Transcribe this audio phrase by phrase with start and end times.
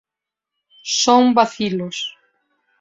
[1.01, 1.97] Son bacilos.